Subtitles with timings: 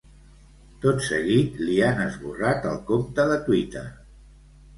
[0.85, 3.87] Tot seguit li han esborrat el compte de Twitter.